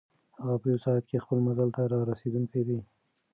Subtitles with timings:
[0.41, 2.79] هغه په یوه ساعت کې خپل منزل ته رارسېدونکی دی.